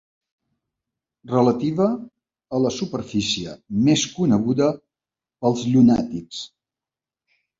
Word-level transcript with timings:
Relativa 1.31 1.89
a 2.57 2.61
la 2.63 2.71
superfície 2.77 3.53
més 3.89 4.05
coneguda 4.15 4.69
pels 5.45 5.67
llunàtics. 5.75 6.41